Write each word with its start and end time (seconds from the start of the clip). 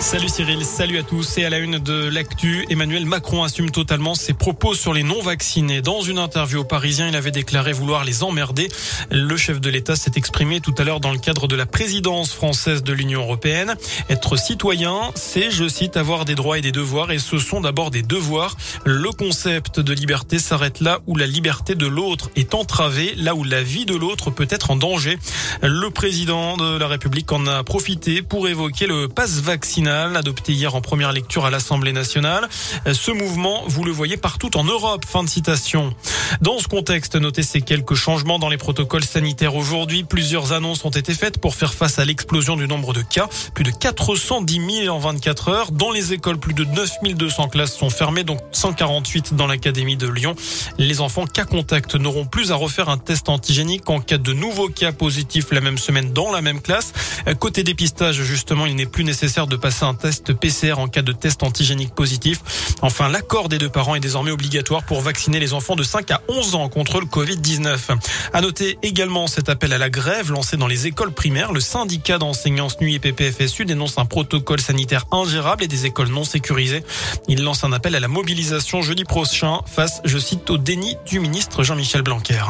Salut 0.00 0.28
Cyril, 0.28 0.64
salut 0.64 0.98
à 0.98 1.02
tous. 1.02 1.38
Et 1.38 1.44
à 1.44 1.50
la 1.50 1.58
une 1.58 1.78
de 1.80 2.08
l'actu, 2.08 2.64
Emmanuel 2.70 3.04
Macron 3.04 3.42
assume 3.42 3.70
totalement 3.70 4.14
ses 4.14 4.32
propos 4.32 4.74
sur 4.74 4.94
les 4.94 5.02
non-vaccinés. 5.02 5.82
Dans 5.82 6.00
une 6.02 6.18
interview 6.18 6.60
au 6.60 6.64
Parisien, 6.64 7.08
il 7.08 7.16
avait 7.16 7.32
déclaré 7.32 7.72
vouloir 7.72 8.04
les 8.04 8.22
emmerder. 8.22 8.68
Le 9.10 9.36
chef 9.36 9.60
de 9.60 9.68
l'État 9.68 9.96
s'est 9.96 10.12
exprimé 10.14 10.60
tout 10.60 10.74
à 10.78 10.84
l'heure 10.84 11.00
dans 11.00 11.10
le 11.10 11.18
cadre 11.18 11.48
de 11.48 11.56
la 11.56 11.66
présidence 11.66 12.32
française 12.32 12.84
de 12.84 12.92
l'Union 12.92 13.22
européenne. 13.22 13.74
Être 14.08 14.36
citoyen, 14.36 15.10
c'est, 15.16 15.50
je 15.50 15.68
cite, 15.68 15.96
avoir 15.96 16.24
des 16.24 16.36
droits 16.36 16.58
et 16.58 16.62
des 16.62 16.72
devoirs. 16.72 17.10
Et 17.10 17.18
ce 17.18 17.38
sont 17.38 17.60
d'abord 17.60 17.90
des 17.90 18.02
devoirs. 18.02 18.56
Le 18.84 19.10
concept 19.10 19.80
de 19.80 19.92
liberté 19.92 20.38
s'arrête 20.38 20.80
là 20.80 21.00
où 21.06 21.16
la 21.16 21.26
liberté 21.26 21.74
de 21.74 21.86
l'autre 21.86 22.30
est 22.36 22.54
entravée, 22.54 23.14
là 23.16 23.34
où 23.34 23.42
la 23.42 23.64
vie 23.64 23.84
de 23.84 23.96
l'autre 23.96 24.30
peut 24.30 24.48
être 24.48 24.70
en 24.70 24.76
danger. 24.76 25.18
Le 25.60 25.90
président 25.90 26.56
de 26.56 26.78
la 26.78 26.86
République 26.86 27.30
en 27.32 27.46
a 27.46 27.64
profité 27.64 28.22
pour 28.22 28.48
évoquer 28.48 28.86
le 28.86 29.08
passe 29.08 29.40
vaccinal 29.40 29.87
adopté 29.88 30.52
hier 30.52 30.74
en 30.74 30.80
première 30.80 31.12
lecture 31.12 31.44
à 31.44 31.50
l'Assemblée 31.50 31.92
nationale. 31.92 32.48
Ce 32.92 33.10
mouvement, 33.10 33.62
vous 33.66 33.84
le 33.84 33.92
voyez 33.92 34.16
partout 34.16 34.56
en 34.56 34.64
Europe. 34.64 35.04
Fin 35.06 35.24
de 35.24 35.28
citation. 35.28 35.94
Dans 36.40 36.58
ce 36.58 36.68
contexte, 36.68 37.16
notez 37.16 37.42
ces 37.42 37.60
quelques 37.60 37.94
changements 37.94 38.38
dans 38.38 38.48
les 38.48 38.56
protocoles 38.56 39.04
sanitaires 39.04 39.56
aujourd'hui. 39.56 40.04
Plusieurs 40.04 40.52
annonces 40.52 40.84
ont 40.84 40.90
été 40.90 41.14
faites 41.14 41.38
pour 41.40 41.54
faire 41.54 41.74
face 41.74 41.98
à 41.98 42.04
l'explosion 42.04 42.56
du 42.56 42.68
nombre 42.68 42.92
de 42.92 43.02
cas. 43.02 43.28
Plus 43.54 43.64
de 43.64 43.70
410 43.70 44.84
000 44.84 44.94
en 44.94 44.98
24 44.98 45.48
heures. 45.48 45.72
Dans 45.72 45.90
les 45.90 46.12
écoles, 46.12 46.38
plus 46.38 46.54
de 46.54 46.64
9 46.64 46.88
200 47.14 47.48
classes 47.48 47.76
sont 47.76 47.90
fermées, 47.90 48.24
donc 48.24 48.40
148 48.52 49.34
dans 49.34 49.46
l'Académie 49.46 49.96
de 49.96 50.08
Lyon. 50.08 50.34
Les 50.78 51.00
enfants 51.00 51.26
cas 51.26 51.44
contact 51.44 51.94
n'auront 51.94 52.26
plus 52.26 52.52
à 52.52 52.54
refaire 52.54 52.88
un 52.88 52.98
test 52.98 53.28
antigénique 53.28 53.88
en 53.90 54.00
cas 54.00 54.18
de 54.18 54.32
nouveaux 54.32 54.68
cas 54.68 54.92
positifs 54.92 55.50
la 55.52 55.60
même 55.60 55.78
semaine 55.78 56.12
dans 56.12 56.32
la 56.32 56.42
même 56.42 56.60
classe. 56.60 56.92
Côté 57.38 57.62
dépistage, 57.62 58.22
justement, 58.22 58.66
il 58.66 58.74
n'est 58.76 58.86
plus 58.86 59.04
nécessaire 59.04 59.46
de 59.46 59.56
passer 59.56 59.84
un 59.84 59.94
test 59.94 60.32
PCR 60.32 60.74
en 60.78 60.88
cas 60.88 61.02
de 61.02 61.12
test 61.12 61.42
antigénique 61.42 61.94
positif. 61.94 62.40
Enfin, 62.82 63.08
l'accord 63.08 63.48
des 63.48 63.58
deux 63.58 63.68
parents 63.68 63.94
est 63.94 64.00
désormais 64.00 64.30
obligatoire 64.30 64.84
pour 64.84 65.00
vacciner 65.00 65.40
les 65.40 65.52
enfants 65.52 65.76
de 65.76 65.82
5 65.82 66.10
à 66.10 66.22
11 66.28 66.54
ans 66.54 66.68
contre 66.68 67.00
le 67.00 67.06
Covid-19. 67.06 67.96
À 68.32 68.40
noter 68.40 68.78
également 68.82 69.26
cet 69.26 69.48
appel 69.48 69.72
à 69.72 69.78
la 69.78 69.90
grève 69.90 70.30
lancé 70.32 70.56
dans 70.56 70.66
les 70.66 70.86
écoles 70.86 71.12
primaires. 71.12 71.52
Le 71.52 71.60
syndicat 71.60 72.18
d'enseignants 72.18 72.68
NUI 72.80 72.96
et 72.96 72.98
PPFSU 72.98 73.64
dénonce 73.64 73.98
un 73.98 74.04
protocole 74.04 74.60
sanitaire 74.60 75.06
ingérable 75.10 75.64
et 75.64 75.68
des 75.68 75.86
écoles 75.86 76.08
non 76.08 76.24
sécurisées. 76.24 76.82
Il 77.28 77.42
lance 77.42 77.64
un 77.64 77.72
appel 77.72 77.94
à 77.94 78.00
la 78.00 78.08
mobilisation 78.08 78.82
jeudi 78.82 79.04
prochain 79.04 79.60
face, 79.66 80.00
je 80.04 80.18
cite, 80.18 80.50
au 80.50 80.58
déni 80.58 80.96
du 81.06 81.20
ministre 81.20 81.62
Jean-Michel 81.62 82.02
Blanquer. 82.02 82.42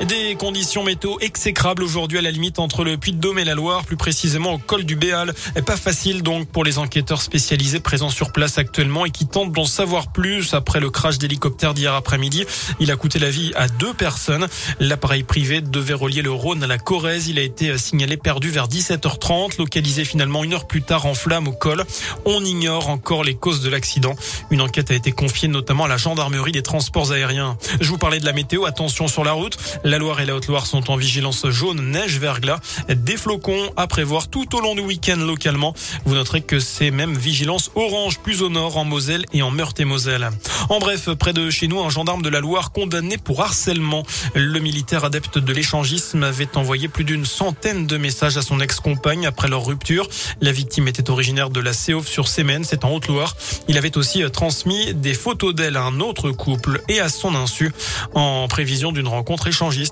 Des 0.00 0.34
conditions 0.34 0.82
météo 0.82 1.16
exécrables 1.20 1.82
aujourd'hui 1.82 2.18
à 2.18 2.22
la 2.22 2.32
limite 2.32 2.58
entre 2.58 2.82
le 2.82 2.96
Puy-de-Dôme 2.98 3.38
et 3.38 3.44
la 3.44 3.54
Loire, 3.54 3.84
plus 3.84 3.96
précisément 3.96 4.54
au 4.54 4.58
col 4.58 4.84
du 4.84 4.96
Béal. 4.96 5.32
Pas 5.64 5.76
facile 5.76 6.22
donc 6.22 6.48
pour 6.48 6.64
les 6.64 6.78
enquêteurs 6.78 7.22
spécialisés 7.22 7.78
présents 7.78 8.10
sur 8.10 8.32
place 8.32 8.58
actuellement 8.58 9.06
et 9.06 9.10
qui 9.10 9.26
tentent 9.26 9.52
d'en 9.52 9.64
savoir 9.64 10.10
plus 10.12 10.52
après 10.52 10.80
le 10.80 10.90
crash 10.90 11.18
d'hélicoptère 11.18 11.74
d'hier 11.74 11.94
après-midi. 11.94 12.44
Il 12.80 12.90
a 12.90 12.96
coûté 12.96 13.20
la 13.20 13.30
vie 13.30 13.52
à 13.54 13.68
deux 13.68 13.94
personnes. 13.94 14.48
L'appareil 14.80 15.22
privé 15.22 15.60
devait 15.60 15.94
relier 15.94 16.22
le 16.22 16.32
Rhône 16.32 16.64
à 16.64 16.66
la 16.66 16.76
Corrèze. 16.76 17.28
Il 17.28 17.38
a 17.38 17.42
été 17.42 17.78
signalé 17.78 18.16
perdu 18.16 18.50
vers 18.50 18.68
17h30, 18.68 19.58
localisé 19.58 20.04
finalement 20.04 20.42
une 20.42 20.54
heure 20.54 20.66
plus 20.66 20.82
tard 20.82 21.06
en 21.06 21.14
flamme 21.14 21.46
au 21.46 21.52
col. 21.52 21.84
On 22.24 22.44
ignore 22.44 22.90
encore 22.90 23.22
les 23.22 23.34
causes 23.34 23.62
de 23.62 23.70
l'accident. 23.70 24.16
Une 24.50 24.60
enquête 24.60 24.90
a 24.90 24.94
été 24.94 25.12
confiée 25.12 25.48
notamment 25.48 25.84
à 25.84 25.88
la 25.88 25.96
gendarmerie 25.96 26.52
des 26.52 26.62
transports 26.62 27.12
aériens. 27.12 27.56
Je 27.80 27.88
vous 27.88 27.98
parlais 27.98 28.18
de 28.18 28.26
la 28.26 28.32
météo. 28.32 28.64
Attention 28.66 29.06
sur 29.06 29.24
la 29.24 29.32
route. 29.32 29.56
La 29.86 29.98
Loire 29.98 30.18
et 30.20 30.24
la 30.24 30.34
Haute-Loire 30.34 30.64
sont 30.64 30.90
en 30.90 30.96
vigilance 30.96 31.46
jaune, 31.50 31.90
neige, 31.90 32.18
verglas, 32.18 32.58
des 32.88 33.18
flocons 33.18 33.70
à 33.76 33.86
prévoir 33.86 34.28
tout 34.28 34.56
au 34.56 34.60
long 34.62 34.74
du 34.74 34.80
week-end 34.80 35.16
localement. 35.16 35.74
Vous 36.06 36.14
noterez 36.14 36.40
que 36.40 36.58
c'est 36.58 36.90
même 36.90 37.14
vigilance 37.14 37.70
orange 37.74 38.18
plus 38.20 38.40
au 38.40 38.48
nord 38.48 38.78
en 38.78 38.86
Moselle 38.86 39.26
et 39.34 39.42
en 39.42 39.50
Meurthe-et-Moselle. 39.50 40.30
En 40.70 40.78
bref, 40.78 41.10
près 41.18 41.34
de 41.34 41.50
chez 41.50 41.68
nous, 41.68 41.82
un 41.82 41.90
gendarme 41.90 42.22
de 42.22 42.30
la 42.30 42.40
Loire 42.40 42.72
condamné 42.72 43.18
pour 43.18 43.42
harcèlement. 43.42 44.04
Le 44.34 44.58
militaire 44.58 45.04
adepte 45.04 45.36
de 45.36 45.52
l'échangisme 45.52 46.22
avait 46.22 46.56
envoyé 46.56 46.88
plus 46.88 47.04
d'une 47.04 47.26
centaine 47.26 47.86
de 47.86 47.98
messages 47.98 48.38
à 48.38 48.42
son 48.42 48.60
ex-compagne 48.60 49.26
après 49.26 49.48
leur 49.48 49.66
rupture. 49.66 50.08
La 50.40 50.52
victime 50.52 50.88
était 50.88 51.10
originaire 51.10 51.50
de 51.50 51.60
la 51.60 51.74
Séauve 51.74 52.08
sur 52.08 52.28
Sémène, 52.28 52.64
c'est 52.64 52.86
en 52.86 52.94
Haute-Loire. 52.94 53.36
Il 53.68 53.76
avait 53.76 53.98
aussi 53.98 54.22
transmis 54.32 54.94
des 54.94 55.12
photos 55.12 55.54
d'elle 55.54 55.76
à 55.76 55.82
un 55.82 56.00
autre 56.00 56.30
couple 56.30 56.80
et 56.88 57.00
à 57.00 57.10
son 57.10 57.34
insu 57.34 57.70
en 58.14 58.48
prévision 58.48 58.90
d'une 58.90 59.08
rencontre 59.08 59.46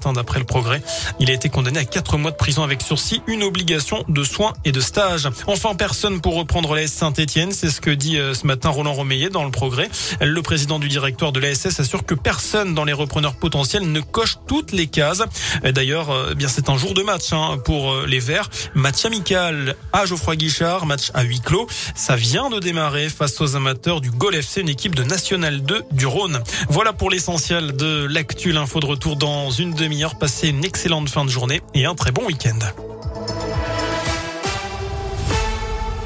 Hein, 0.04 0.12
d'après 0.12 0.38
le 0.38 0.44
progrès. 0.44 0.80
Il 1.18 1.28
a 1.30 1.34
été 1.34 1.48
condamné 1.48 1.80
à 1.80 1.84
quatre 1.84 2.16
mois 2.16 2.30
de 2.30 2.36
prison 2.36 2.62
avec 2.62 2.82
sursis, 2.82 3.20
une 3.26 3.42
obligation 3.42 4.04
de 4.08 4.22
soins 4.22 4.52
et 4.64 4.70
de 4.70 4.80
stage. 4.80 5.28
Enfin, 5.46 5.74
personne 5.74 6.20
pour 6.20 6.36
reprendre 6.36 6.74
la 6.74 6.86
Saint-Etienne. 6.86 7.50
C'est 7.52 7.68
ce 7.68 7.80
que 7.80 7.90
dit 7.90 8.16
euh, 8.16 8.32
ce 8.32 8.46
matin 8.46 8.68
Roland 8.68 8.92
Romeillet 8.92 9.28
dans 9.28 9.44
le 9.44 9.50
progrès. 9.50 9.90
Le 10.20 10.40
président 10.40 10.78
du 10.78 10.88
directoire 10.88 11.32
de 11.32 11.40
la 11.40 11.52
SS 11.54 11.80
assure 11.80 12.04
que 12.04 12.14
personne 12.14 12.74
dans 12.74 12.84
les 12.84 12.92
repreneurs 12.92 13.34
potentiels 13.34 13.90
ne 13.90 14.00
coche 14.00 14.38
toutes 14.46 14.72
les 14.72 14.86
cases. 14.86 15.22
D'ailleurs, 15.64 16.10
euh, 16.10 16.28
eh 16.32 16.34
bien 16.36 16.48
c'est 16.48 16.68
un 16.68 16.76
jour 16.76 16.94
de 16.94 17.02
match 17.02 17.32
hein, 17.32 17.58
pour 17.64 17.92
euh, 17.92 18.06
les 18.06 18.20
Verts. 18.20 18.50
Match 18.74 19.04
amical 19.04 19.74
à 19.92 20.06
Geoffroy 20.06 20.36
Guichard, 20.36 20.86
match 20.86 21.10
à 21.14 21.22
huis 21.22 21.40
clos. 21.40 21.66
Ça 21.96 22.14
vient 22.14 22.50
de 22.50 22.60
démarrer 22.60 23.08
face 23.08 23.40
aux 23.40 23.56
amateurs 23.56 24.00
du 24.00 24.10
Gol 24.10 24.36
FC, 24.36 24.60
une 24.60 24.68
équipe 24.68 24.94
de 24.94 25.02
National 25.02 25.62
2 25.62 25.82
du 25.90 26.06
Rhône. 26.06 26.40
Voilà 26.68 26.92
pour 26.92 27.10
l'essentiel 27.10 27.76
de 27.76 28.06
l'actu. 28.08 28.52
L'info 28.52 28.80
de 28.80 28.86
retour 28.86 29.16
dans 29.16 29.50
une 29.50 29.71
demi-heure. 29.74 30.16
Passez 30.16 30.48
une 30.48 30.64
excellente 30.64 31.08
fin 31.08 31.24
de 31.24 31.30
journée 31.30 31.60
et 31.74 31.86
un 31.86 31.94
très 31.94 32.12
bon 32.12 32.24
week-end. 32.26 32.58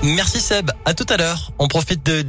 Merci 0.03 0.41
Seb. 0.41 0.71
À 0.85 0.95
tout 0.95 1.07
à 1.09 1.17
l'heure. 1.17 1.51
On 1.59 1.69
profite 1.69 2.05
de 2.05 2.23